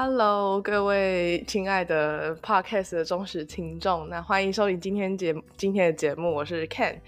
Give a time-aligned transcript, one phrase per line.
[0.00, 7.00] Hello，各位亲爱的 Podcast 的忠实听众，那欢迎收听今天节今天的节目，我是 Ken。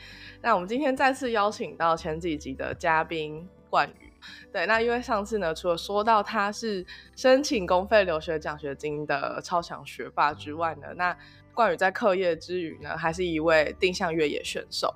[0.43, 4.11] 那我们今天再次邀请到前几集的嘉宾冠宇。
[4.53, 6.85] 对，那因为上次呢，除了说到他是
[7.15, 11.17] 申请公费留学奖学金的超强学霸之外呢，那
[11.55, 14.93] 冠宇在课业之余呢，还是一位定向越野选手。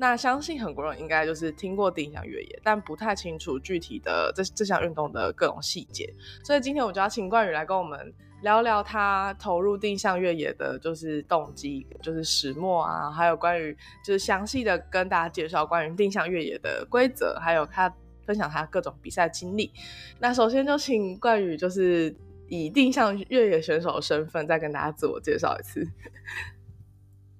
[0.00, 6.10] 那相信很多人应该就是听过定向越野，但不太清楚具体的这这项运动的各种细节。
[6.42, 8.10] 所以今天我就要请冠宇来跟我们
[8.40, 17.94] 聊聊他投入定向越野的，就是动机，就是始末啊，还有关于就是详细的跟大家介绍关于定向越野的规则，还有他
[18.24, 19.70] 分享他各种比赛经历。
[20.18, 22.16] 那首先就请冠宇就是
[22.48, 25.86] 以定向越野选手的身份再跟大家自我介绍一次。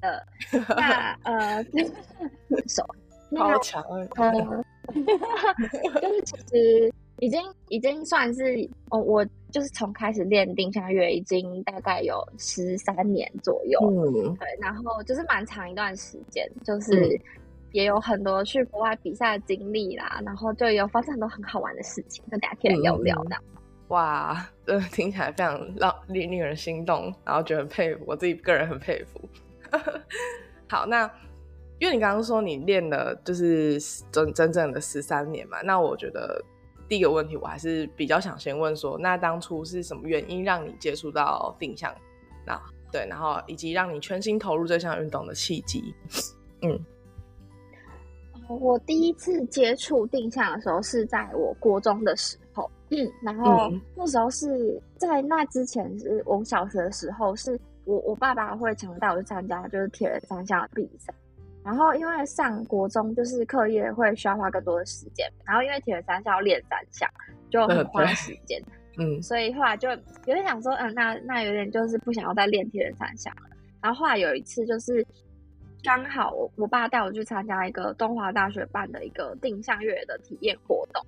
[0.00, 0.18] 呃，
[0.76, 1.64] 那呃，
[2.68, 2.84] 手
[3.36, 3.82] 好强
[4.16, 4.32] 呃，
[6.00, 17.20] 就是其实已经已经算是哦，我就是从开始练定向乐已经大概有十三年左右，嗯，对，然后就是蛮长一段时间，就是
[17.72, 23.36] 也有很多去国外比赛的经历啦，然后就有发生很多很好玩的事情，跟大家可以聊聊的。
[23.88, 29.20] 哇，这，听起来非常让令令人心动，然后觉得很佩服，我自己个人很佩服。
[30.68, 31.10] 好，那
[31.78, 33.80] 因为你刚刚说你练了就是
[34.12, 36.42] 真真正的十三年嘛，那我觉得
[36.88, 41.94] 第一个问题我还是比较想先问说，那当初是什么原因让你接触到定向？
[42.46, 42.60] 那
[42.92, 45.94] 对，然后以及让你全心投入这项运动的契机？
[46.62, 46.78] 嗯，
[48.48, 57.58] 我第一次接触定向的时候是在我国中的时候，嗯，然后那时候是在那之前是我小学的时候是。
[57.84, 61.12] 我我爸爸会常带我去参加就是铁人三项的比赛，
[61.64, 67.08] 然后因为上国中就是课业会需要花更多的时间，然后因为铁人三项要练三项
[67.50, 68.62] 就很花时间，
[68.98, 73.42] 嗯，所以后来就有点想说，嗯，那那有点就是不想要再练铁人三项了。
[73.80, 75.04] 然后后来有一次就是
[75.82, 81.04] 刚好我我爸带我去参加一个东华大学办的一个定向越野的体验活动，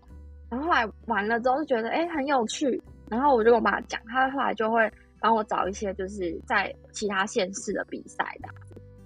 [0.50, 4.91] 然后后来完了之后就觉得哎很有趣，然后我就跟我爸讲，他后来就会。
[5.22, 8.49] 帮我找一些就是在其他县市的比赛的，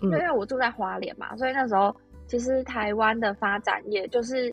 [0.01, 1.95] 因为我住在花莲嘛，所以那时候
[2.27, 4.53] 其实台湾的发展也就是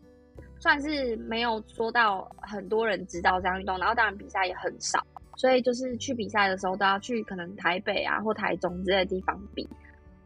[0.59, 5.02] 算是没有说到很多人知道这样运动，然后当然比赛也很少，
[5.38, 9.68] 所以就是去比赛的时候都要去可能台北啊或台中之类的地方比，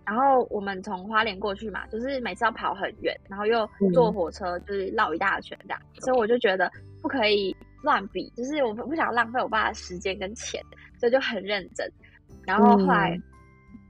[0.05, 6.71] 然后我们从花莲过去嘛，就是每次要跑很远，然后又坐火车就是绕一大圈这样，所以我就觉得
[7.01, 10.61] 不可以乱比，就是我不不想浪费我爸的时间跟钱。
[10.99, 11.89] 所以就很认真，
[12.45, 13.17] 然后后来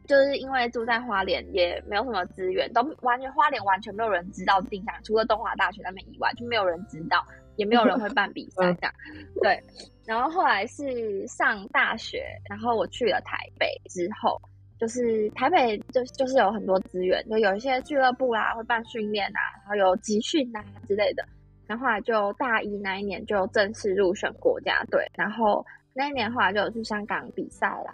[0.05, 7.25] 就是因为住在花莲，也没有什么资源，都完全花莲完全没有人知道定向，除了东华大学那边以外，就没有人知道，
[7.55, 8.93] 也没有人会办比赛这样。
[9.43, 9.61] 对，
[10.05, 14.39] 然后后来是上大学，然后我去了台北之后，
[14.79, 21.25] 就是台北就就是有很多资源，就有一些俱乐部啊会办训练啊，然后有集训啊之类的。
[21.67, 25.65] 然后后来就大一那一年就正式入选国家队，然后。
[25.97, 27.93] 那一年后来就有去香港比赛啦，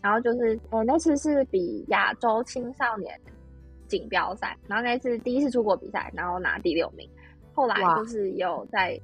[0.00, 3.14] 然后就是呃那次是比亚洲青少年
[3.88, 7.06] 锦标赛，然后那次第一次出国比赛，然后拿第六名。
[7.52, 8.98] 后来就是有在，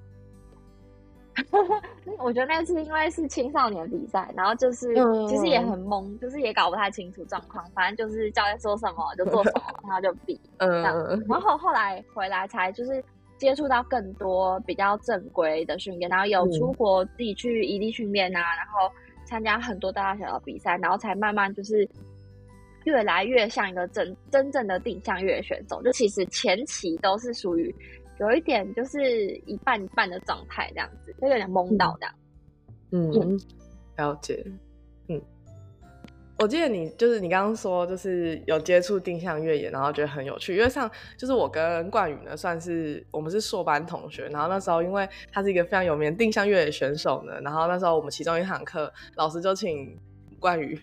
[2.19, 4.95] 我觉得那次因为是青少年比赛，然后就是
[5.29, 10.83] 其实也很懵，就是也搞不太清楚状况，反正就是教练说什么就做什么， 然后就比，嗯，
[11.29, 13.05] 然后后来回来才就是。
[13.39, 18.93] 接触到更多比较正规的训练，然后有出国自己去异地训练啊，然后
[19.25, 21.89] 参加很多大大小小比赛，然后才慢慢就是
[22.85, 25.83] 越来越像一个真真正的定向越野选手。
[25.83, 27.75] 就其实前期都是属于
[28.19, 32.15] 有一点就是一半一半的状态这样子，就有点懵到这样。
[32.91, 33.39] 嗯，
[33.97, 34.45] 了解。
[36.39, 40.57] 我记得你就是你刚刚说，就是有接触定向越野，然后觉得很有趣。
[40.57, 44.29] 因为像就是我跟冠宇呢，算是我们是硕班同学。
[44.29, 49.99] 然后那时候，因为他是一个非常有名的定向越野选手呢，然后那时候我们其中一堂课，老师就请
[50.39, 50.81] 冠宇，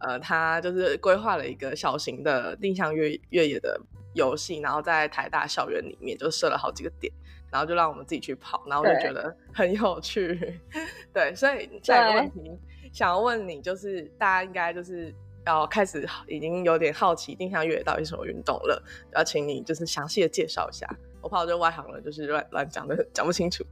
[0.00, 3.80] 呃，他就是规划了一个小型的定向越越野的
[4.14, 7.12] 游戏，然后在台大校园里面就设了好几个点，
[7.52, 10.60] 然后就让我们自己去跑，然后我就觉得很有趣。
[11.14, 12.58] 对，所以下一个问题。
[12.96, 15.14] 想要问你，就是大家应该就是
[15.44, 18.82] 要开始已经有点好奇定向越野到底是什么运动了，
[19.14, 20.88] 要请你就是详细的介绍一下。
[21.20, 23.62] 我怕我这外行人就是乱乱讲的讲不清楚。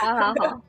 [0.00, 0.60] 好好好。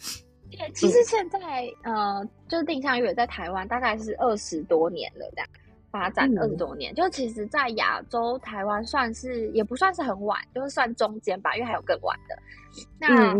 [0.72, 5.46] 其实现在呃，就是定向越野在台湾大概是二十多年了，这样
[5.90, 12.38] 发展二十多年，就其实，在亚洲台湾算是也不算是很晚，就是算中间吧，因为还有更晚的。
[12.98, 13.34] 那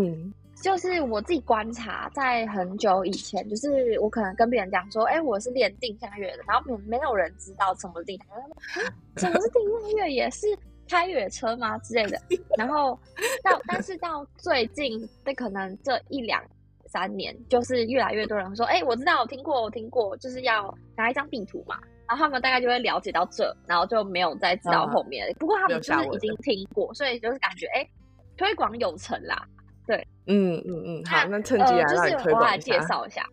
[0.61, 8.83] 就是我自己观察，在很久以前，就是我可能跟别人讲说，哎，我是练定向越的，然后没没有人知道什么定向越，
[9.21, 10.47] 什么是定向越，野是
[10.87, 12.19] 开越野车吗之类的。
[12.57, 12.97] 然后
[13.43, 16.43] 到 但是到最近，这可能这一两
[16.87, 25.33] 三年，就是越来越多人说，哎，我知道，我听过，我听过，就是要拿一张地图嘛，然后他们大概就会了解到这，然后就没有再知道后面。
[25.39, 27.87] 不过他们就是已经听过，所以就是感觉，哎，
[28.35, 29.47] 推广有成啦。
[29.89, 32.79] 对，嗯嗯嗯，好，那趁机来来推广一下。
[32.79, 33.25] 介绍一下，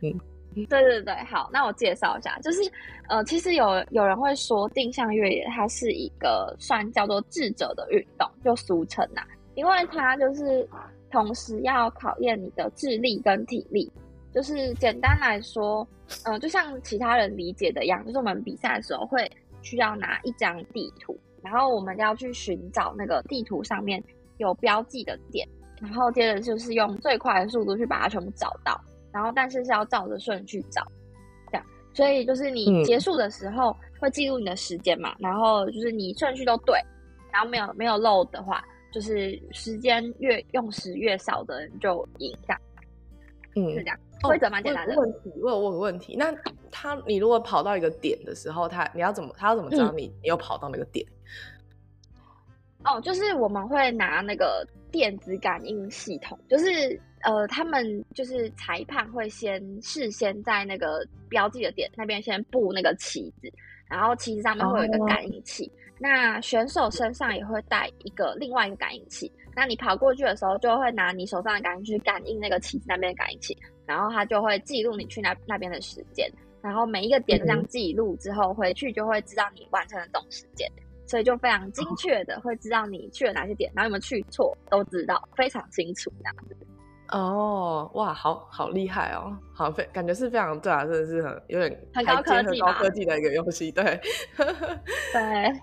[0.00, 0.10] 嗯，
[0.54, 2.62] 对对对，好，那我介绍一下，就是
[3.10, 9.20] 呃，其实有有人会说定向越野它是一个算叫做智者的运动，就俗称呐，
[9.54, 10.66] 因为它就是
[11.10, 13.92] 同时要考验你的智力跟体力，
[14.32, 15.86] 就是简单来说，
[16.24, 19.30] 呃，就像其他人理解的一样，就是我们比赛的时候会
[19.60, 24.02] 需要拿一张地图，然后我们要去寻找那个地图上面
[24.38, 25.46] 有标记的点。
[25.80, 28.80] 然后接着就是用最快的速度去把它全部找到，
[29.12, 30.82] 然后但是是要照着顺序找，
[31.50, 36.80] 这样，所以就是你结束的时候会记录你的时间嘛，然后就是你顺序都对，
[37.30, 42.60] 然后没有没有漏的话，就是时间越用时越少的人就赢，这样，
[43.54, 44.96] 嗯，是这样，规则蛮简单的。
[44.96, 46.34] 问题，我有问个问题，那
[46.70, 51.06] 他你如果跑到一个点的时候，他你要怎么他要怎么知道你你有跑到那个点？
[52.84, 54.66] 哦，就是我们会拿那个。
[54.96, 63.52] 电子感应系统就是呃，他们就是裁判会先事先在那个标记的点那边先布那个旗子，
[63.90, 65.70] 然后旗子上面会有一个感应器。
[65.98, 69.30] 那选手身上也会带一个另外一个感应器。
[69.54, 73.54] 那你跑过去的时候，就会拿你手上的感应器感应那个旗子那边的感应器，
[73.84, 76.30] 然后它就会记录你去那那边的时间。
[76.62, 80.70] 然后每一个点这样记录之后，回去就会知道你完成的总时间。
[81.06, 86.56] 所以就非常精确的会知道你去了哪些点，然后有没有去错都知道，非常清楚这样子。
[87.10, 94.00] 哦，哇，好好厉害哦，好非感觉是非常对啊，真的是很有点很高科技高科技的一个游戏，对。
[95.12, 95.60] 对。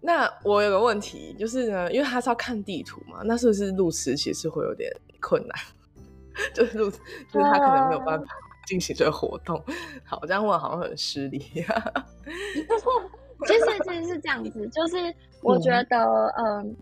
[0.00, 5.58] 那我有个问题，就是呢，因为他是要看地图嘛，那是不是路痴其实会有点困难？
[6.54, 8.26] 就是路，就是他可能没有办法
[8.66, 9.60] 进行这个活动。
[10.04, 11.42] 好，这样问好像很失礼。
[13.46, 14.96] 其实其实是这样子，就是
[15.42, 16.76] 我觉得，嗯，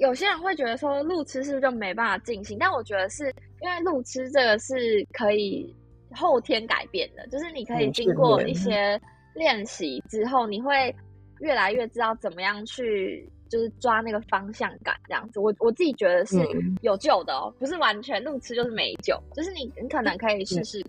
[0.00, 2.56] 有些人会觉得说路痴是不是就没办法进行？
[2.58, 3.26] 但我觉得是
[3.60, 5.74] 因为路痴这个是可以
[6.14, 9.00] 后天改变的，就是你可以经过一些
[9.34, 10.94] 练习之后，你会
[11.40, 15.38] 越来越知道怎么样去就是抓那个方向感这样子。
[15.38, 16.36] 我我自己觉得是
[16.80, 20.82] 有救的哦，不是完全路痴就是没救，就是你你可能可以试试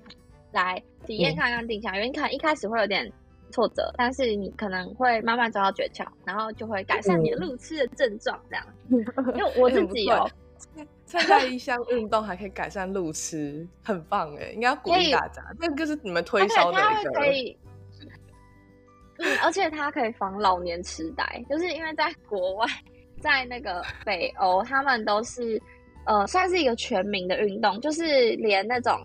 [0.53, 3.11] 来体验看看定向，因为你可能一开始会有点。
[3.51, 8.39] 挫折，但是你可能会慢慢找到诀窍，然后就会改善你的路痴的症状。
[8.49, 8.65] 这样，
[9.37, 10.27] 因为我自己哦，
[11.05, 14.51] 参加一项运动还可以改善路痴，很棒哎！
[14.53, 17.11] 应该要鼓励大家，这个是你们推销的一个。
[17.11, 17.57] 可以，
[19.19, 22.65] 嗯，而且它可以防老年痴呆，就是因为在国外，
[23.19, 25.61] 在那个北欧，他们都是
[26.05, 28.99] 呃，算是一个全民的运动，就是连那种。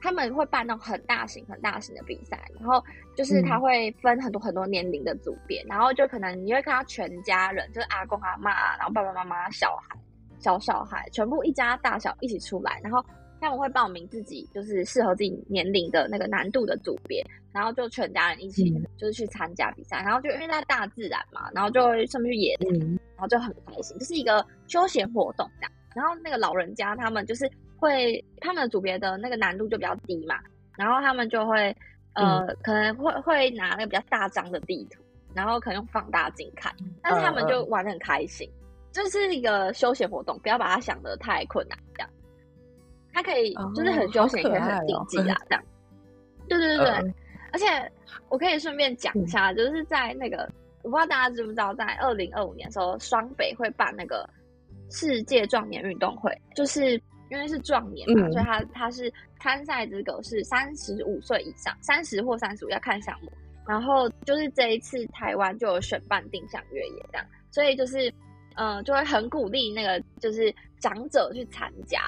[0.00, 2.82] 他们会办那种很大型、很大型的比赛，然后
[3.16, 9.98] 就是他会分很多很多年龄的组别，然后就可能你会看到全家人，就是阿公阿妈，然后爸爸妈妈、小孩、
[10.38, 13.04] 小小孩，全部一家大小一起出来，然后
[13.40, 25.72] 他们会报名自己就是适合自己年龄的那个难度的组别，然后就全家人一起就是去参加比赛，然后就因为在大自然嘛，然后就会上面去野餐，然后就很开心，就是一个休闲活动这样。
[25.94, 27.50] 然后那个老人家他们就是。
[27.78, 30.36] 会他们的组别的那个难度就比较低嘛，
[30.76, 31.74] 然后他们就会
[32.14, 35.02] 呃可能会会拿那个比较大张的地图，
[35.34, 38.50] 然后可能用放大镜看，但是他们就玩的很开心，
[38.92, 42.10] 就是一个休闲活动，不要把它想的太困难这样。
[43.12, 45.64] 它可以就是很休闲，也可以很竞技啊 这样。
[46.48, 47.14] 对对对对，
[47.52, 47.66] 而且
[48.28, 50.48] 我可以顺便讲一下，就是在那个
[50.82, 54.28] 我不知道大家知不知道，在二零二五年的时候，双北会办那个
[54.90, 57.00] 世界壮年运动会，就是。
[57.30, 63.30] 因为是壮年嘛，所以他他是参赛资格是三十五岁以上，三十或三十五要看项目。
[63.66, 68.10] 然后就是这一次台湾就有选办定向越野这样，所以就是
[68.56, 72.00] 嗯，就会很鼓励那个就是长者去参加，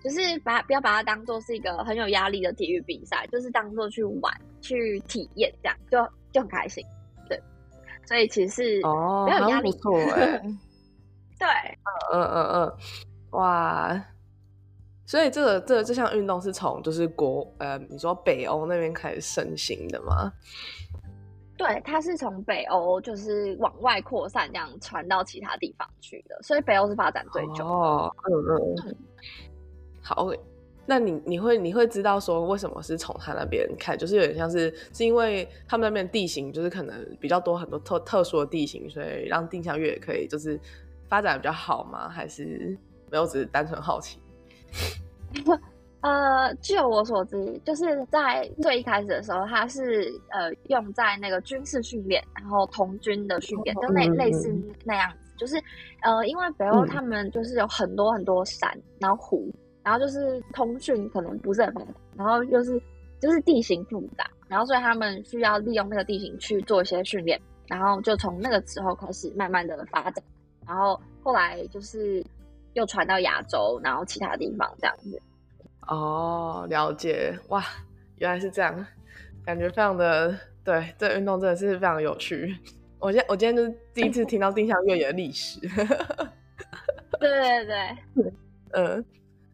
[0.00, 6.84] 就是把不要把它当做是一个很有压力的体育比赛，就是当做去玩去体验这样，就就很开心。
[7.28, 7.36] 对，
[8.06, 10.38] 所以其实是哦，没有压力，错哎，
[11.36, 11.48] 对，
[12.12, 12.76] 嗯嗯嗯嗯，
[13.32, 14.04] 哇。
[15.08, 20.30] 所以这个这个这项运动是从就是国呃你说北欧那边开始盛行的吗？
[21.56, 27.64] 对，它是从北欧就是往外扩散，这样传到其他地方去的，所以北欧是发展最久。
[27.64, 28.94] 哦，嗯嗯，
[30.02, 30.30] 好，
[30.84, 40.60] 那你你会你会知道说为什么是从他那边看，就是有点像是是因为他们那边地形就是可能比较多很多特特殊的地形，所以让定向越野可以就是
[41.08, 42.10] 发展比较好吗？
[42.10, 42.76] 还是
[43.10, 44.20] 没有，只是单纯好奇？
[46.00, 55.18] 呃，据我所知，就是在最一开始的时候，它是呃用在那个军事训练，然后童军的训练，就类类似那样子。
[55.36, 55.56] 就是
[56.02, 58.70] 呃，因为北欧他们就是有很多很多山，
[59.00, 62.80] 然后湖，然后就是通讯可能不是很发达，然后又是
[63.20, 70.24] 就是地形复杂，然后所以他们需要利用那个地形去做一些训练，然后就从那个时候开始慢慢的发展，
[70.66, 72.24] 然后后来就是
[72.74, 75.20] 又传到亚洲，然后其他地方这样子。
[75.88, 77.64] 哦，了解哇，
[78.16, 78.86] 原来是这样，
[79.44, 82.56] 感觉非常的对，这运动真的是非常有趣。
[82.98, 85.58] 我今我今天就是第一次听到定向越野的历史。
[87.18, 88.32] 对对对，
[88.72, 89.04] 嗯，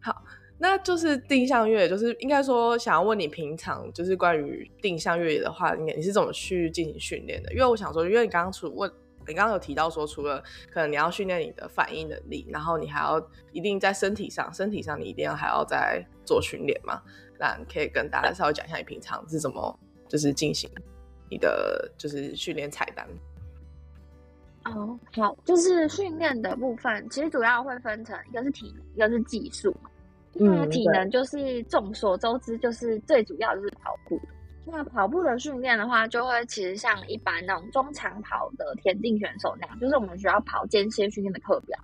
[0.00, 0.24] 好，
[0.58, 7.52] 那就是定向越野，就是应该说想要问你平常就是关于定向越野的话，你你是怎么去进行训练的？
[7.52, 8.90] 因为我想说，因为你刚刚除问。
[9.26, 13.20] 你刚刚有提到说，除了可能你要训练你的反应能力，然后你还要
[13.52, 17.02] 一定在身体上，身体上你一定要还要再做训练嘛？
[17.38, 19.78] 那你可以跟大家稍微讲一下你平常是怎么
[20.08, 20.70] 就是进行
[21.30, 23.06] 你的就是训练菜单。
[24.64, 29.76] 哦，好，就是训练的部分，其实主要会分成一个是体能，一个是技术。
[30.32, 34.20] 那体能就是众所周知，就是最主要就是跑步。
[34.66, 41.78] 那跑步的训练的话，就会其实像一般那种中长跑的田径选手那样，就是我们需要跑间歇训练的课表，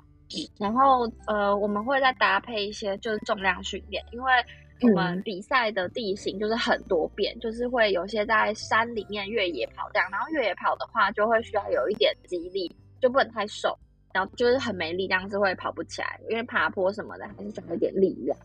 [0.59, 4.33] 然后呃，我们会再搭配一些就是重量训练，因为
[4.81, 13.79] 我们比赛的地形就是很多变，就是会有些在山里面越野跑这样，然后越野跑的话就会需要有一点肌力，就不能太瘦，
[14.15, 18.37] 然后就是很没力量是会跑不起来，因为爬坡什么的还是需要一点力量。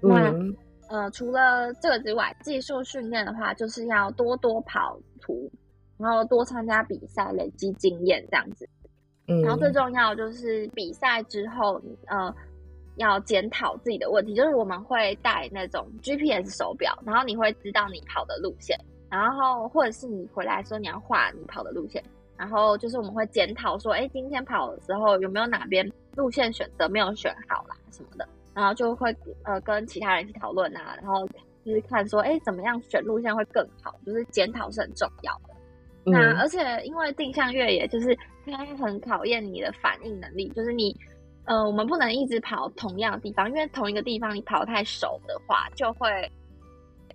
[0.00, 0.32] 那
[0.92, 5.50] 呃，除了这个之外，技术训练的话，就是要多多跑图，
[5.96, 8.68] 然后多参加比赛，累积经验这样子。
[9.26, 12.30] 嗯，然后最重要就是比赛之后，呃，
[12.96, 22.04] 要检讨自己的问题，就是我们会带那种 GPS 手表，然后你会知道你跑的路线，然后或者是你回来说你要画你跑的路线，
[22.36, 28.28] 然后就是我们会检讨说，哎，今天跑的时候有没有哪边路线选择没有选好啦什么的。
[28.54, 31.26] 然后就会呃跟其他人去讨论啊，然后
[31.64, 35.54] 就是看说，哎，怎么样选路线会更好，就是检讨是很重要的。
[36.04, 38.16] 那而且因为定向越野，就是
[38.46, 40.96] 它很考验你的反应能力，就是你
[41.44, 46.08] 呃，我们不能一直跑同样的地方，因为同一个地方你跑太熟的话，就会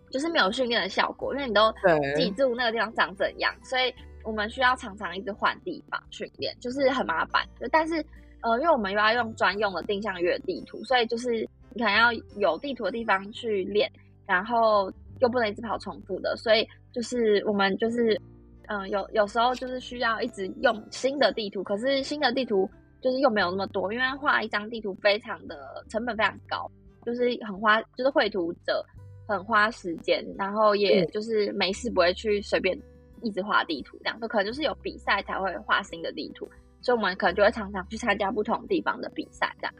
[0.09, 1.69] 就是没有训练的效果，因为你都
[2.15, 7.45] 记住那个地方长怎样，所以我们需要常常一直换地方训练，就是很麻烦。
[7.69, 8.01] 但是
[8.41, 13.91] 呃，因为我们又要用专用的定向越野地图，所以就是你可能要有地图的地方去练，
[14.25, 18.19] 然后又不能一直跑重复的，所以就是我们就是
[18.67, 22.69] 嗯，有有时候就是需要一直用新的地图，可是新的地图
[23.01, 26.69] 就是又没有那么多，因为画一张地图非常的成本非常高，
[27.05, 28.85] 就是很花，就是绘图者
[29.27, 32.77] 很花时间，然后也就是没事不会去随便
[33.21, 36.47] 一直画地图这样，就可能就是有比赛才会画新的地图。
[36.81, 39.73] 所以我们可能就会常常去参加不同地方的比赛，这样。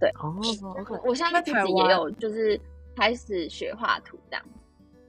[0.00, 0.34] 对，哦，
[1.04, 2.60] 我现在自己也有，就是
[2.96, 4.44] 开始学画图这样。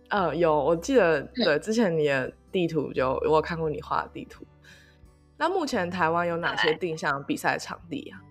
[0.09, 4.45] 呃，有，我记得，对，之前你的地图就我有看过你画的地图。
[5.37, 8.21] 那目前台湾有哪些定向比赛场地啊？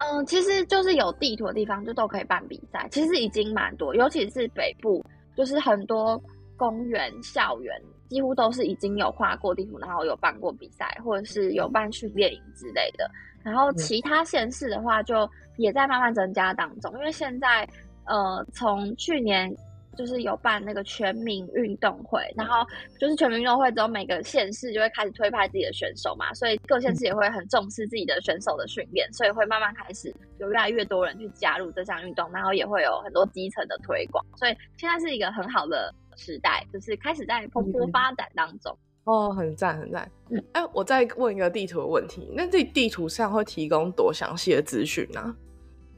[0.00, 5.04] 嗯，其实就是有地图的地方就都可以办比赛，其实已经蛮多，尤其是北部，
[5.36, 6.20] 就是很多
[6.56, 7.80] 公园、校园。
[8.08, 13.10] 几乎都是已经有画过地图，然后有办过比赛，或者是有办训练营之类的。
[13.42, 16.92] 然后其他县市的话，就也在慢慢增加当中。
[16.94, 17.68] 因为现在，
[18.04, 19.54] 呃，从去年
[19.96, 22.66] 就是有办那个全民运动会，然后
[22.98, 35.94] 就是全民运动会之后，每个县市就会开始推派自己的选手嘛，所以各县市也会很重视自己的选手的训练，所以会慢慢开始有越来越多人去加入这项运动，然后也会有很多基层的推广，所以现在是一个很好的。
[36.18, 40.10] 时代就是开始在蓬勃发展当中哦，很赞很赞。
[40.52, 45.34] 哎，我再问一个地图的问题，那这地图上会提供多详细的资讯呢？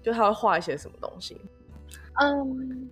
[0.03, 1.37] 就他会画一些什么东西？
[2.21, 2.89] 嗯，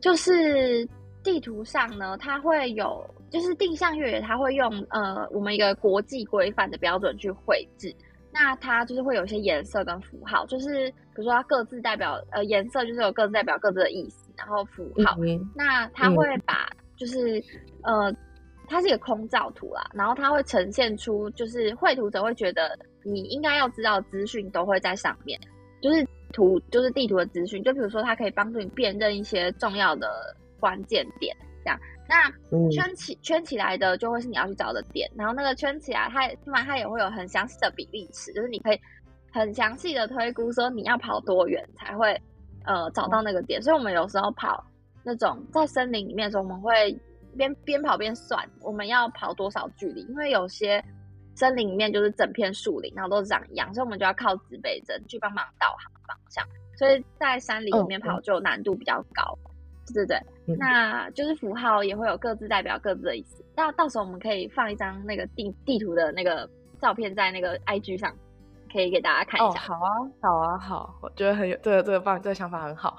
[0.00, 0.88] 就是
[1.22, 7.94] 地图上呢，它会有，就是定向越野，它会用呃我们一个国际规范的标准去绘制。
[8.32, 14.21] 那它就是会有一些颜色跟符号，就是比如说它各自代表呃颜色，就是有各自代表各自的意思。
[14.36, 15.16] 然后符号，
[15.54, 17.42] 那他会把就是
[17.82, 18.14] 呃
[18.68, 25.38] 它是一个空照图啦，然后它会呈现出就是绘图者会觉得你应该要知道资讯都会在上面，
[25.80, 31.78] 就是图就是地图的资讯，就比如说它可以帮助你辨认一些重要的关键点，这样。
[32.08, 32.30] 那
[32.70, 38.78] 圈起圈起来的就会是你要去找的点，然后那个圈起来它另外它也会有很详细的比例尺，就是你可以
[39.32, 42.20] 很详细的推估说你要跑多远才会
[42.64, 44.64] 呃找到那个点，所以我们有时候跑
[45.02, 46.98] 那种在森林里面的时候，我们会。
[47.34, 50.84] 边边跑边算我们要跑多少距离，因为有些
[51.34, 56.46] 森林里面就是整片树林，然后都是长一样，所以我们就要靠指北针去帮忙导航方向。
[56.76, 59.34] 所以在山林里面跑就难度比较高，
[59.94, 60.56] 对对对。
[60.56, 63.42] 那就是符号也会有各自代表各自的意思。
[63.56, 66.46] 那到时候我们可以放一张那个地地图的那个
[66.82, 68.14] 照片在那个 IG 上，
[68.72, 69.60] 可以给大家看一下。
[69.60, 72.96] 好啊，好啊，好，我觉得很有这个这个棒，这个想法很好。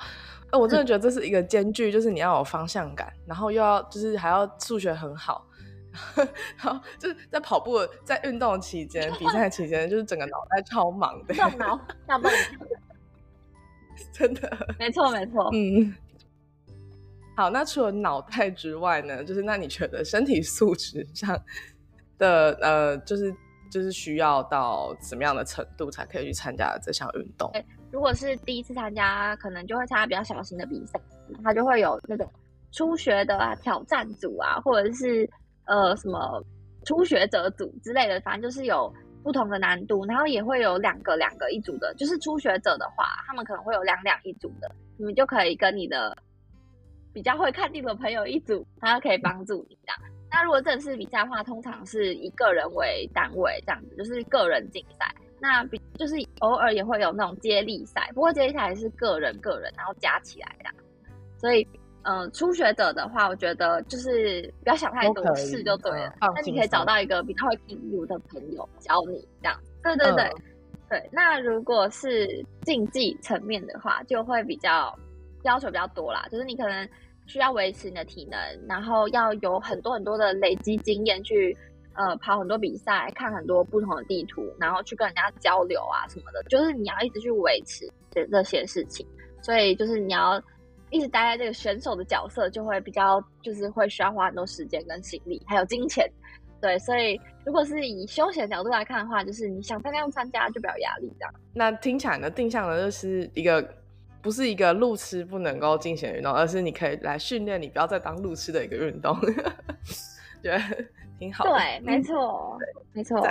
[0.52, 5.48] 我真的觉得这是一个兼具，就是你要有方向感，然后又要就是还要数学很好，
[6.16, 12.32] 然后就是在跑步、在运动期间、比赛期间，就是整个脑袋超忙的，动脑要动，
[14.14, 15.96] 真的，没错没错，嗯。
[17.36, 21.36] 好，那除了脑袋之外呢，就是那你觉得身体素质上
[22.20, 23.36] 的呃，就是
[23.74, 27.52] 就是需要到什么样的程度才可以去参加这项运动？
[27.92, 31.02] 如果是第一次参加，可能就会参加比较小型的比赛，
[31.44, 32.32] 它就会有那种
[32.72, 35.28] 初学的啊、挑战组啊，或者是
[35.66, 36.40] 呃什么
[36.86, 46.16] 初学者组之类的，反正就是有不同的难度，然后也会有两个两个一组的，就是初学者的话，他们可能会有两两一组的，你们就可以跟你的
[47.12, 50.13] 比较会看地图的朋友一组，他可以帮助你这样。
[50.34, 55.14] 那如果正式比赛的话，通常是以个人为单位这样子，就是个人竞赛。
[55.40, 60.70] 那比就是偶尔也会有那种接力赛，不过接力赛是个人个人，然后加起来的。
[61.38, 61.68] 所以，
[62.04, 66.14] 嗯，初学者的话，我觉得就是不要想太多，试就对了。
[66.22, 69.60] 那你可以找到一个比较会听路的朋友教你这样。
[69.84, 70.32] 对对对
[70.90, 71.10] 对。
[71.12, 74.98] 那如果是竞技层面的话，就会比较
[75.44, 76.88] 要求比较多啦，就是你可能
[77.26, 81.58] 需要维持你的体能，然后要有很多很多的累积经验去。
[81.96, 89.06] 呃，跑很多比赛，看很多不同的地图，然后去跟人家交流啊什么的，就是你要一直去维持这这些事情，
[89.44, 90.42] 所以就是你要
[90.90, 96.10] 一直待在这个选手的角色，就会比较就是会需要花很多时间跟心力，还有金钱。
[96.60, 101.32] 对，所以如果是以休闲角度来看的话，就是你想参加参加就比较压力这样。
[101.54, 103.62] 那听起来呢，定向的就是一个
[104.24, 109.16] 不是一个路痴不能够进行运动，而是你可以来训练你不要再当路痴的一个运动。
[110.42, 110.60] 对。
[111.20, 112.58] 挺好，对，没错，
[112.92, 113.22] 没错，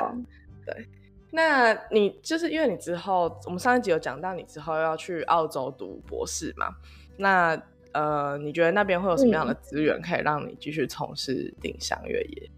[0.64, 0.86] 对。
[1.30, 6.68] 那你就是因为你之后，我们上一集有讲到你之后要去澳洲读博士嘛？
[7.18, 7.60] 那
[7.92, 12.50] 呃，你觉得那边会有什么样的资源可以让你继续从事定向越野？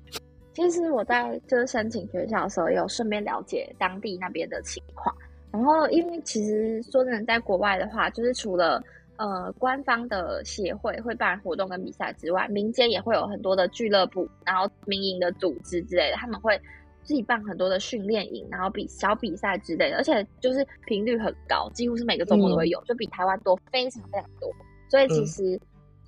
[0.52, 5.12] 其实我在就是申请学校的时候，有顺便了解当地那边的情况。
[5.54, 8.82] 然后，因为其实说真的，在国外的话，就是除了
[9.18, 16.60] 呃，官方的协会会办活动跟比赛之外，民间也会有很多的俱乐部，然后民营的组织之类的，他们会
[17.04, 24.50] 自己办很多的训练营，然后比小比赛之类的，而且就是频率很高，几乎是每个周末都会有，就比台湾多非常非常多。
[24.88, 25.56] 所以其实，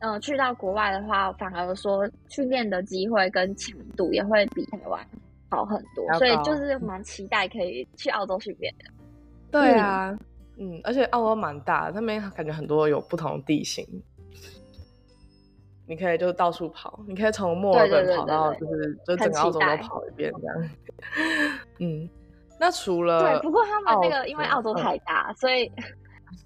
[0.00, 5.00] 嗯，去到国外的话，反而说训练的机会跟强度也会比台湾
[5.48, 8.95] 好很多，所以就是蛮期待可以去澳洲训练的。
[9.50, 10.18] 对啊。
[10.58, 13.86] 嗯，而且澳洲蛮大，那边感觉很多有不同地形，
[15.86, 20.70] 你可以就到处跑，你可以从墨尔本跑到就是就整个澳洲都跑一遍这样。
[21.78, 22.08] 嗯，
[22.58, 25.70] 那除了对，不过他们那个因为澳洲太大，所以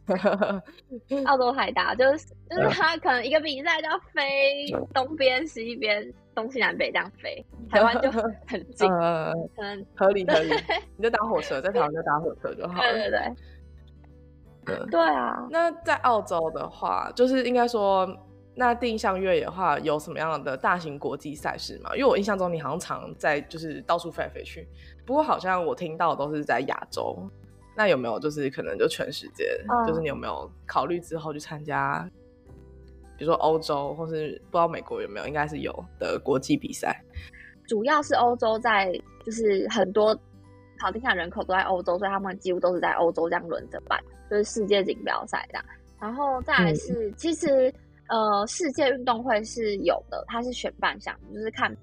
[1.26, 8.10] 澳洲海大，就是就是他可能一个比赛就要飞东边、西边、东西南北这样飞，台湾就
[8.46, 10.54] 很近，可能合理合理，
[10.96, 12.92] 你就搭火车，在台湾就搭火车就好了。
[12.92, 13.34] 对对 对。
[14.90, 18.06] 对啊，那在澳洲的话，就是应该说，
[18.54, 21.90] 那定向越野的话，有什么样的大型国际赛事吗？
[21.96, 24.68] 因为我印象中你好像常在就是到处飞来飞去，
[25.04, 27.16] 不过好像我听到都是在亚洲。
[27.76, 29.44] 那有没有就是可能就全世界？
[29.86, 32.08] 就是你有没有考虑之后去参加，
[33.16, 35.26] 比如说欧洲，或是不知道美国有没有？
[35.26, 37.00] 应该是有的国际比赛。
[37.66, 38.92] 主要是欧洲在，
[39.24, 40.18] 就是很多
[40.78, 43.98] 跑定向人口都在欧洲，所以他们几乎都是在欧洲这样轮着办。
[44.28, 45.64] 就是世界锦标赛这样，
[46.00, 47.72] 然后再来是，其实
[48.08, 51.76] 呃，世界运动会是有的，它是选办项目，就是看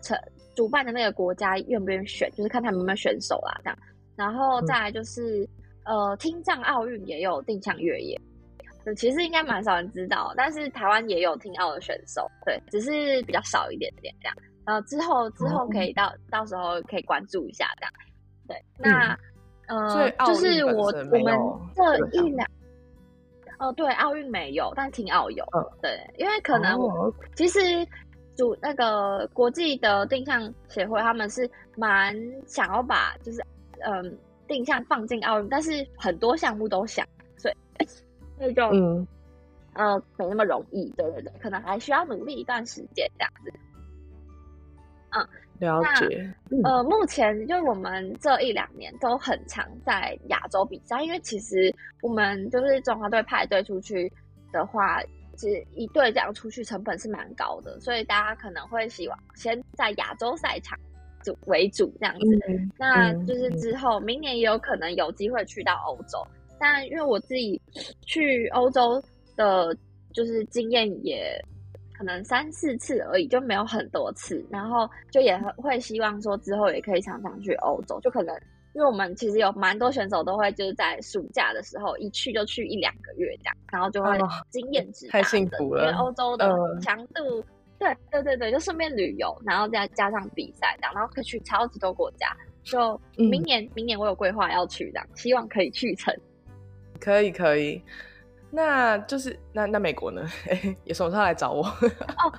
[0.00, 0.18] 成
[0.54, 3.78] 主办的那个国家愿不愿意选，就是看他们有没有选手啦这样。
[4.16, 5.48] 然后再来就是
[5.84, 8.20] 呃，听障奥运也有定向越野，
[8.96, 14.36] 其实应该蛮少人知道，但是台湾也有听奥的选手，对，只是比较少一点点这样。
[14.64, 17.92] 然后，之后之后可以到到时候可以关注一下这样。
[18.48, 19.16] 对，那
[19.68, 21.38] 呃，就是我我们
[21.74, 22.48] 这一两，
[23.58, 25.44] 哦，对，奥运没有，但听奥有，
[25.80, 27.60] 对，因为可能我其实
[28.36, 32.12] 主那个国际的定向协会他们是蛮
[32.46, 33.40] 想要把就是
[33.84, 37.54] 嗯定向放进奥运，但是很多项目都想，所以
[38.38, 39.06] 那种嗯
[39.74, 43.52] 呃没那么容易，对对对，可能还需要努力一段时间这样子。
[45.10, 46.34] 嗯，了解。
[46.62, 54.12] 呃，目前就我们这一两年都很常在亚洲比赛，因为其实我们就是中华队派队出去
[54.52, 55.00] 的话，
[55.36, 60.78] 其实一队这样出去成本是蛮高的，所以大家可能会希望先在亚洲赛场
[61.26, 62.38] 主为主这样子。
[62.78, 66.26] 那就是之后明年也有可能有机会去到欧洲，
[66.58, 67.60] 但因为我自己
[68.02, 69.02] 去欧洲
[69.36, 69.76] 的，
[70.12, 71.38] 就是经验也。
[71.98, 78.38] 可能三四次而已，就没有很多次，然后就也会希望说之后也可以常常去欧洲，就可能
[78.74, 84.10] 因为我们其实有蛮多选手都会就是在暑假的时候一去就去一两个月这样，然后就会
[84.50, 87.42] 经验值太幸福了，因为欧洲的强度，
[87.78, 96.14] 对对对对，就顺便旅游，然后再加上比赛这样，然后可以去超级多国家，就明年明年我有规划要去这样，希望可以去成，
[97.00, 97.82] 可以可以。
[98.50, 100.26] 那就是那那美国呢？
[100.84, 101.62] 也什么时候来找我？
[101.64, 102.32] 哦，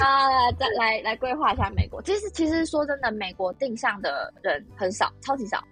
[0.00, 2.00] 啊，再来来规划一下美国。
[2.02, 5.62] 其实其实说真的，美国定向的人很少，超级少，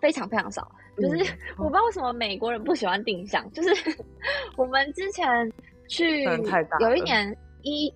[0.00, 0.70] 非常非常少。
[0.98, 3.50] 就是我不知道为什么美国人不喜欢定向。
[3.52, 3.96] 就是
[4.56, 5.26] 我们之前
[5.88, 6.22] 去
[6.78, 7.92] 有一年一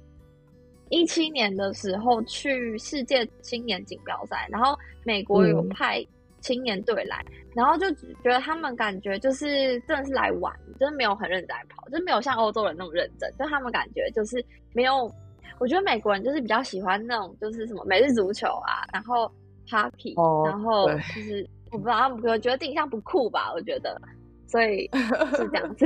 [0.91, 6.05] 一七年的时候去世界青年锦标赛，然后美国有派。
[6.43, 7.25] 青年队来，
[7.57, 13.29] 然后就觉得他们感觉就是真的是来玩，真的没有很认真在跑，就没有像欧洲人那么认真。
[13.37, 15.11] 就他们感觉就是没有，
[15.59, 19.29] 我觉得美国人就是比较喜欢那种就是什么美日足球啊，然后
[19.67, 20.15] hockey，
[20.47, 24.01] 然后就是我不知道他们可能觉得定向不酷吧，我觉得，
[24.47, 24.89] 所以
[25.37, 25.85] 是这样子。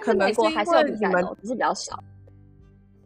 [0.00, 2.02] 可能美国还是有比赛的，只是比较少。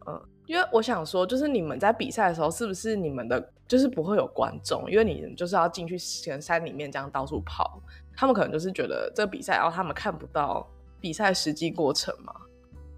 [0.07, 0.19] 嗯，
[0.51, 3.41] 因为我想说，就是你们在比赛的时候，是不是你们的？
[3.69, 7.81] 就是不会有观众，因为你就是要进去前山里面这样到处跑，
[8.17, 12.35] 他们可能就是觉得这个比赛，然后他们看不到比赛实际过程嘛？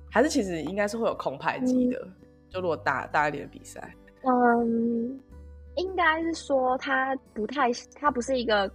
[0.09, 2.07] 还是其实应该是会有空拍机的？
[2.49, 5.19] 就如果大大一点的比赛，嗯，
[5.75, 8.67] 应该是说它不太，它不是一个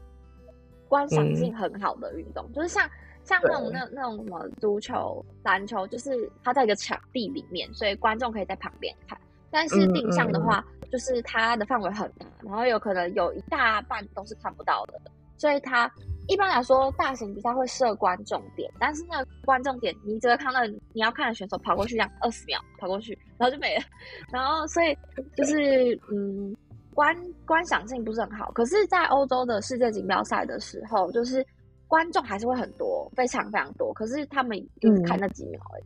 [0.86, 2.88] 观赏性很好的运动，就是像
[3.28, 9.16] 像那种那那种什么足球、篮球，就是它在一个场地里面，所以观众可以在旁边看。
[9.50, 15.00] 但是定向的话，就是它的范围很大，然后有可能有一大半都是看不到的，
[15.36, 15.90] 所以它
[16.26, 23.82] 一般来说大型比赛会设观众点，但是那个观众点你只会看到你要看的选手跑过去这样二十秒跑过去，然后就没了，
[24.30, 24.96] 然后所以
[25.34, 26.54] 就是嗯
[26.92, 28.50] 观观赏性不是很好。
[28.52, 31.46] 可是，在欧洲的世界锦标赛的时候，就是
[31.88, 35.84] 观众还是会很多，非常非常多，可是他们就是看那几秒而已。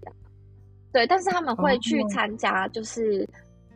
[0.93, 3.27] 对，但是他们会去参加，就是。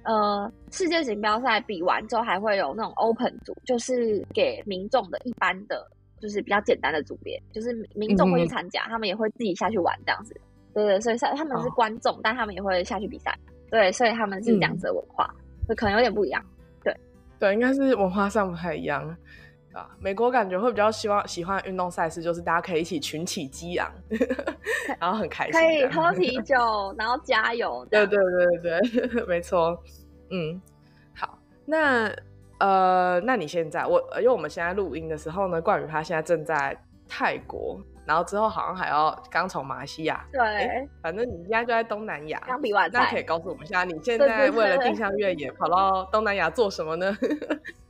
[0.09, 5.85] 呃，世界锦标赛比完之后还会有那种 open 组，就是给民众的一般的，
[6.21, 10.41] 就是比较简单的组别，就是民众会去参加，他们也会自己下去玩这样子。
[10.73, 13.37] 对对，所以他们是观众，但他们也会下去比赛。
[13.69, 15.29] 对，所以他们是这样子的文化，
[15.69, 16.41] 就可能有点不一样。
[16.85, 16.97] 对
[17.41, 19.05] 对，应该是文化上不太一样
[19.77, 19.89] 啊。
[20.01, 23.91] 美国感觉会比较希望喜欢运动赛事，就是大家可以一起群起激昂，
[24.99, 27.87] 然后很开心，可以喝啤酒，然后加油。
[27.91, 29.79] 对对对对对， 没错。
[30.31, 30.61] 嗯，
[31.15, 32.13] 好，那
[32.59, 36.77] 呃，那你现在我，因为我们现在录音的时候呢，冠宇他现在正在
[37.09, 47.17] 泰国，然后之后好像还要刚从马来西亚，对，反正你现在就在东南亚，刚比完那可以告诉我们一下，你现在为了定向越野跑到东南亚做什么呢？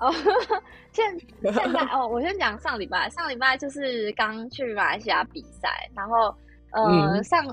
[0.00, 0.12] 哦，
[0.92, 1.18] 现
[1.52, 6.34] 现在哦，我先讲上礼拜，上礼拜就是刚去马来西亚比赛，然后
[6.72, 7.46] 呃上。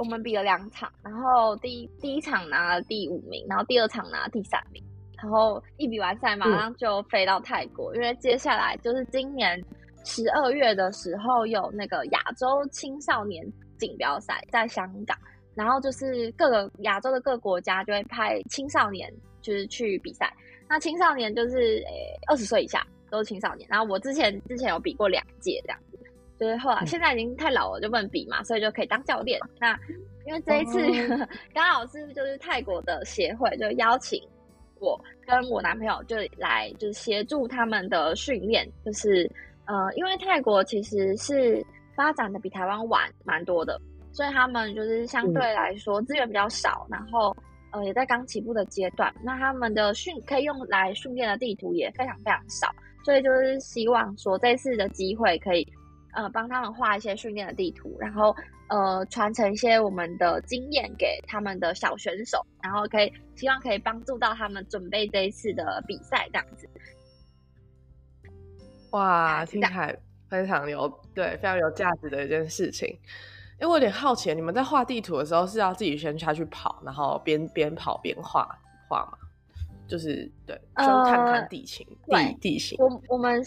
[0.00, 4.80] 我们比了两场，然后第一第一场拿了第五名，然后第二场拿第三名，
[5.20, 9.60] 然后一比完赛马上就飞到泰国，因为接下来就是今年
[10.04, 13.44] 十二月的时候有那个亚洲青少年
[13.76, 15.18] 锦标赛在香港，
[15.56, 20.32] 然后就是各个亚洲的各国家就会派青少年就是去比赛，
[20.68, 25.98] 那青少年就是诶二十岁以下都是青少年，然后我之前之前有比过两届这样子。
[26.38, 29.40] 就是后来现在已经太老了，就不能比嘛，所以就可以当教练。
[29.58, 29.76] 那
[30.24, 30.78] 因为这一次
[31.52, 34.22] 刚好是就是泰国的协会就邀请
[34.78, 39.28] 我跟我男朋友就来就是协助他们的训练，就是
[39.64, 41.60] 呃因为泰国其实是
[41.96, 43.76] 发展的比台湾晚蛮多的，
[44.12, 47.36] 所以他们就是相对来说资源比较少，然后
[47.70, 55.66] 呃也在刚起步的阶段，那他们的训可以用来训练的地图也非常非常少，所以就是希望说这次的机会可以
[56.14, 58.34] 呃帮他们画一些训练的地图，然后
[58.68, 66.68] 呃传承一些我们的经验给他们的小选手，然后可以希望可以帮助到他们准备这一次的比赛这样子。
[68.92, 69.94] 哇，听起来
[70.30, 72.98] 非常有对非常有价值的一件事情。
[73.60, 78.48] 因为我有点好奇，你们在画地图的时候是要自己先下去跑，然后边边跑边画
[78.88, 79.18] 画吗？
[79.88, 82.76] 就是对，就看看地形地地形。
[82.78, 83.42] 我我们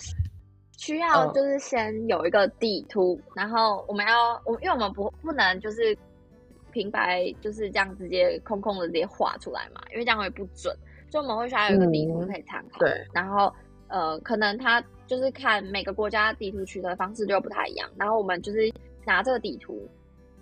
[0.77, 5.97] 需要就是先有一个地图，然后我们要我因为我们不不能就是
[6.71, 10.75] 平白就是这样直接空空的直接画出来嘛，因为这样会不准，
[11.09, 12.79] 所以我们会需要有一个地图可以参考。
[12.79, 13.53] 对，然后
[13.87, 18.69] 呃，可能它就是看每个国家地图取得方式就不太一样，然后我们就是
[19.05, 19.87] 拿这个地图。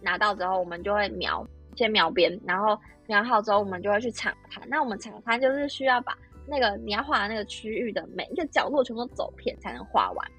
[0.01, 4.63] 拿到之后，我们就会描，先描边，然后描好之后，我们就会去场刊。
[4.67, 10.31] 那我们场刊就是需要把那个你要画的那个区域的每一个角落全部走遍才能画完。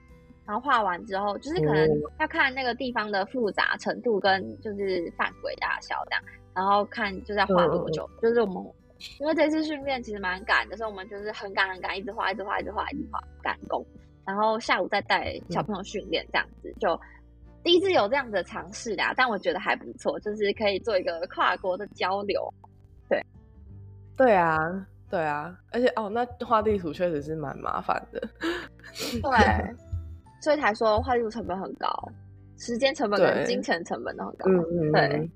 [0.46, 6.22] 然后画完之后，就是可能要看那个地方的复杂程度跟就是范围大小这样，
[6.54, 8.08] 然后看就是要画多久。
[8.20, 8.64] 就是我们
[9.20, 13.84] 因为这次训练其实蛮赶的，所以我们就是很赶很赶，一直画一直画一直画一直画赶工。
[14.26, 17.00] 然后下午再带小朋友训练这样子就。
[17.62, 22.42] 第一次有这样的尝试啦，但我觉得还不错，就是可以做一个跨国的交流。
[23.08, 23.24] 对，
[24.16, 24.58] 对啊，
[25.10, 28.20] 对啊，而且哦，那画地图确实是蛮麻烦的。
[29.20, 29.74] 对，
[30.40, 31.90] 所以才说画地图成本很高，
[32.58, 34.50] 时间成本跟金钱成本都很高。
[34.50, 35.30] 嗯嗯，对。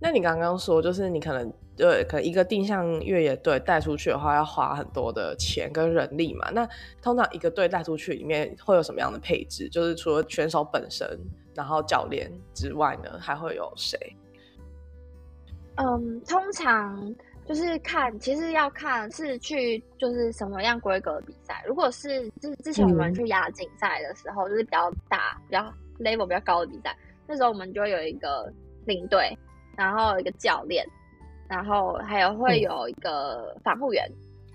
[0.00, 6.50] 那你刚刚说，就是你可能对，可能一个定向越野队带出去的话，要花很多的钱跟人力嘛。
[6.50, 6.68] 那
[7.00, 9.68] 通常一个队带出去里面会有什么样的配置？
[9.68, 11.18] 就是除了选手本身，
[11.54, 13.98] 然后教练之外呢，还会有谁？
[15.76, 17.14] 嗯，通常
[17.46, 21.64] 就是看，其实要看是去就是什么样规格的比赛。
[21.66, 25.62] 如果是之之前我们去亚锦赛的时候，就是比较大、比较
[25.98, 26.94] level 比较高的比赛，
[27.26, 28.52] 那时候我们就有一个
[28.84, 29.36] 领队。
[29.76, 30.86] 然后一个教练，
[31.48, 34.08] 然后还有会有一个防护员，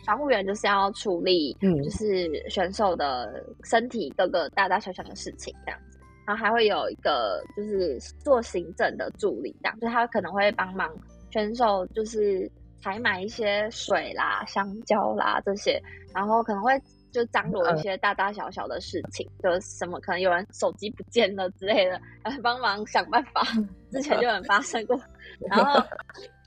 [0.05, 5.99] 防护员就是要处理，就是选手的身体各个大大小小的事情这样子。
[6.25, 10.89] 然后还会有一个就是做行政的助理，这样就他可能会帮忙
[11.31, 12.49] 选手，就是
[12.81, 15.81] 采买一些水啦、香蕉啦这些，
[16.13, 16.79] 然后可能会。
[17.11, 23.41] 就张罗一些大大小小的事情，就什么可能有人手机不见了之类的，然后帮忙想办法。
[23.91, 24.99] 之前就有发生过，
[25.49, 25.83] 然后，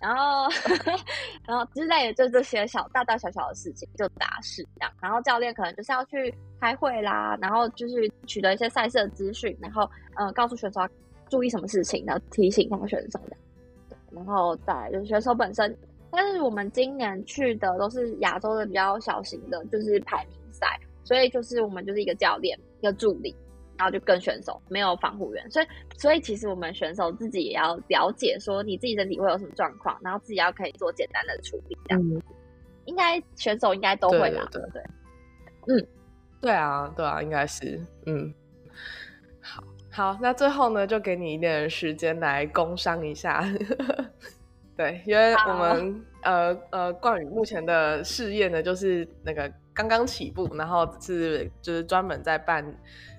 [0.01, 0.48] 然后，
[1.44, 4.92] 然后之类的，就这些小大大小小的事情就杂事这样。
[5.01, 10.88] 然后教练可能就是要去开会啦，然后就是取得一些赛事的资讯，然后呃告诉选手要
[11.29, 13.37] 注意什么事情，然后提醒他们选手的。
[14.12, 15.77] 然后再就是选手本身，
[16.12, 20.38] 但是我们今年去的都是亚洲的比较小型的，就是排名。
[20.62, 23.35] 赛，所以就是我们就是一个教练，一个助理，
[23.77, 25.66] 然后就跟选手没有防护员，所以
[25.98, 32.22] 所以其实我们选手自己也要了解说你自己身体会有什么状况，然后自己要可以做简单的处理，这样
[32.85, 34.48] 应该选手应该都会吧？
[34.53, 34.83] 对对，
[35.68, 35.87] 嗯，
[36.40, 36.53] 对。
[36.53, 38.33] 啊，对啊，应该是，嗯，
[39.40, 43.44] 好，好，那最后呢，就给你一点时间来工商一下，
[44.77, 49.53] 对，因为我们呃呃，冠宇目前的事业呢，就是那个。
[49.75, 52.63] 刚刚起步，然后是就是专门在办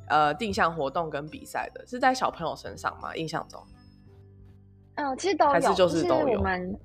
[0.07, 3.15] 呃定向活动跟比赛的，是在小朋友身上吗？
[3.15, 3.59] 印象中，
[4.93, 6.37] 嗯，其实都有，还是就是都有。
[6.37, 6.79] 我们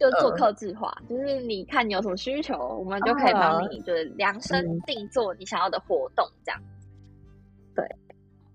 [0.00, 6.58] 就做客制化，就是你看你有什么需求，我们就可以帮你就是量身定做你想要的活动这样。
[7.74, 7.84] 对，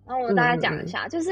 [0.07, 1.29] 然后我大概讲一下，就是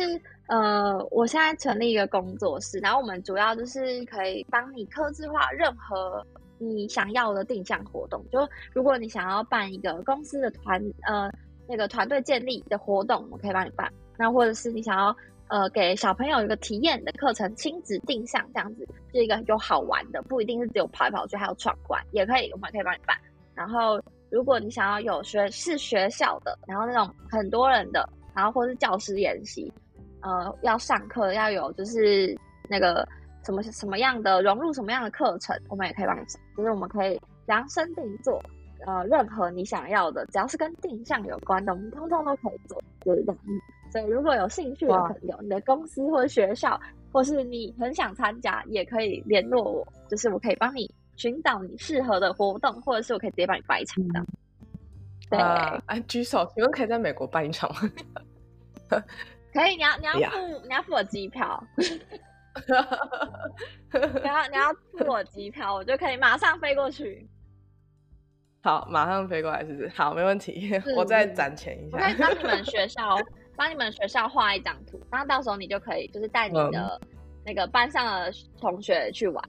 [0.50, 6.26] 呃，我现在成立一个工作室，然后我们主要就是可以帮你客制化任何。
[6.62, 11.32] 你想要的定向活动，就如果你想要办一个公司的团呃
[11.70, 13.90] 那个团队建立的活动，我可以帮你办。
[14.18, 15.16] 那或者是你想要
[15.48, 23.18] 呃给小朋友一个体验的课程，亲子定向这样子，是一个有好玩的，不一定是只有跑来跑去，还有闯关也可以，我们可以帮你办。
[23.56, 23.98] 然后
[24.30, 29.72] 如果你想要有学是学校的，然后那种很多人的，然后或是教师演习，
[30.22, 32.38] 呃要上课要有就是
[32.70, 33.08] 那个。
[33.46, 38.40] 什么什么样的融入什么样的课程，我们也可以帮你想，就是我们可以量身定做，
[38.86, 43.40] 呃，任何你想要的，只要是跟定向有关的，我们通通都可以做，就是这样。
[43.92, 46.80] 所以如果有兴趣的朋友，你的公司或者学校，
[47.14, 54.26] 或是你很想参加，也可以联络我，就是我可以帮你寻找你适合的活动，或者是我可以直接帮你办一场的。
[55.30, 55.40] 对，
[55.86, 57.90] 哎，举手，请问可以在美国办一场吗？
[59.54, 61.64] 可以，你要你要付你要付我机票。
[64.22, 67.28] 你要你要付我机票，我就可以马上飞过去。
[68.62, 69.90] 好，马上飞过来，是不是？
[69.90, 70.70] 好，没问题。
[70.96, 71.98] 我再攒钱一下。
[71.98, 73.18] 我可以帮你们学校
[73.56, 77.00] 帮你们学校画一张图，然后到时候你就可以就是带你的
[77.46, 79.44] 那个班上的同学去玩，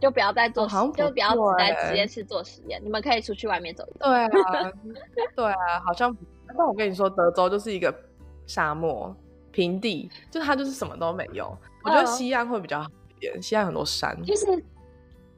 [0.00, 2.80] 就不要再做，就不要只在实验室做实验。
[2.84, 4.06] 你们可以出去外面走一走。
[4.06, 4.72] 对啊，
[5.34, 6.16] 对啊，好像。
[6.56, 7.92] 但我跟你说，德州就是一个
[8.46, 9.14] 沙漠
[9.54, 11.56] 平地，就它就是什么都没有。
[11.84, 14.14] 我觉得西安会比较好一点，西安很多山。
[14.24, 14.46] 其实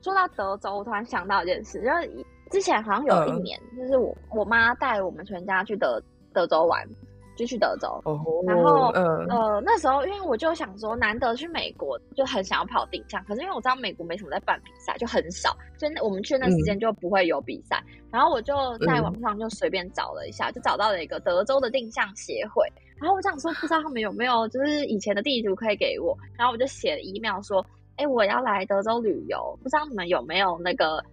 [0.01, 2.27] 说到德州，我突然想到一件事，就是。
[2.49, 6.01] 之前好像有一年，就是我我妈带我们全家去德
[6.33, 6.89] 德州玩，
[7.37, 8.01] 就去德州。
[8.47, 13.21] 然后呃那时候因为我就想说，难得去美国，就很想要跑定向。
[13.25, 17.83] 可是因为我知道美国没什么在办比赛，就很少，所以我们去那时间就不会有比赛。
[18.13, 22.65] 然后我就在网上就随便找了一下，就找到了一个德州的定向协会。
[23.01, 26.17] 然后我想说，不知道他们有没有就是以前的地图可以给我。
[26.37, 27.65] 然后我就写了 email 说，
[27.97, 31.05] 哎，我要来德州旅游，不知道你们有没有那个。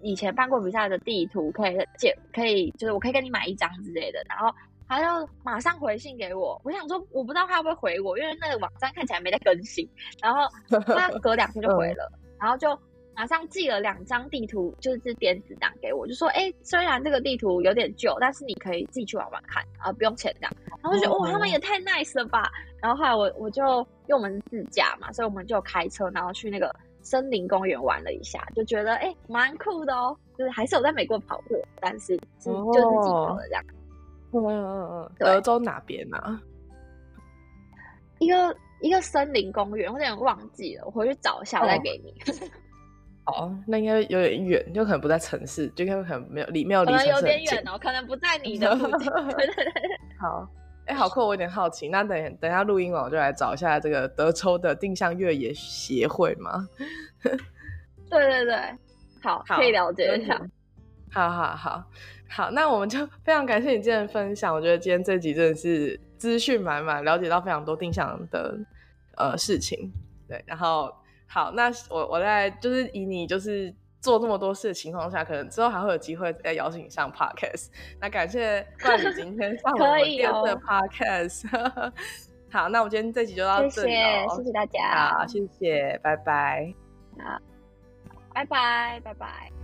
[0.00, 4.54] 以前办过比赛的地图可以借，可以就是我可以跟你买一张之类的，然后
[4.86, 6.56] 他就马上回信给我。
[6.62, 9.84] 我想说，我不知道他会不会回我，因为那个网站看起来没在更新。
[10.22, 10.42] 然后
[10.86, 12.78] 他隔两天就回了，然后就
[13.18, 22.48] 马上寄了两张地图，就是电子档给我，就说：“哎，虽然这个地图有点旧，但是你可以自己去玩玩看，啊，不用钱这样。”然后就觉得哇，他们也太 nice 了吧。
[22.80, 26.72] 然后后来我我就因为我们自驾嘛，所以我们就开车，然后去那个。
[27.00, 30.14] 森林公园玩了一下，就觉得哎，蛮酷的哦。
[30.36, 33.64] 就是还是有在美国跑过，但是是就自己跑的这样。
[34.32, 36.38] 嗯嗯嗯，德州哪边啊？
[38.18, 42.12] 一个一个森林公园，我有点忘记了，我回去找一下，我再给你。
[42.20, 42.50] 哦，
[43.66, 49.10] 那应该有点远，就可能不在城市，就可能没有离没有离可能有点远哦，可能不在你的附近。
[49.10, 49.72] 对 对对，
[50.20, 50.48] 好。
[50.86, 51.20] 哎，好酷！
[51.20, 56.66] 我有点好奇，那等等下录音完，我就来找一下这个德州的定向越野协会嘛。
[58.08, 58.56] 对对对，
[59.22, 60.40] 好，可以了解一下。
[61.12, 61.84] 好好好
[62.30, 64.54] 好，那我们就非常感谢你今天的分享。
[64.54, 68.58] 我觉得今天这集真的是资讯满满，了解到非常多定向的
[69.16, 69.92] 呃事情。
[70.26, 70.90] 对，然后
[71.28, 73.72] 好，那我我在就是以你就是。
[74.00, 77.66] 做这么多事的情况下，可能之后还会有机会再邀请你上 podcast。
[78.00, 81.92] 那感谢冠宇今天上我们第二次 podcast。
[82.48, 86.72] 好，那我们今天这集就到这里了，谢谢大家，好，谢谢，拜拜，
[87.18, 87.40] 好，
[88.32, 89.57] 拜拜，拜拜。